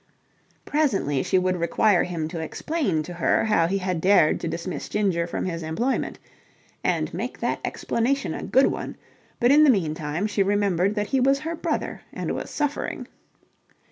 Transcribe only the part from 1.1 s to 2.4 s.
she would require him to